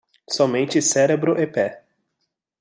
[0.35, 1.67] Somente cérebro e pé